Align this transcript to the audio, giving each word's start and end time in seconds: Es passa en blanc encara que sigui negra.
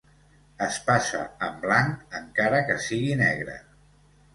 Es 0.67 0.79
passa 0.87 1.21
en 1.49 1.61
blanc 1.67 2.19
encara 2.23 2.67
que 2.73 2.83
sigui 2.91 3.23
negra. 3.25 3.65